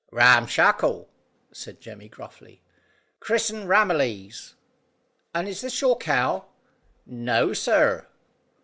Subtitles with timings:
[0.11, 1.11] "Ram Shackle,"
[1.51, 2.63] said Jemmy gruffly.
[3.19, 4.55] "Christen Rammylees!"
[5.31, 6.47] "And is this your cow?"
[7.05, 8.07] "No, sir!"